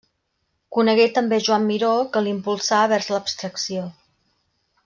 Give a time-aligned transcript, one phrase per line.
[0.77, 3.89] Conegué també Joan Miró que l'impulsà vers l'abstracció.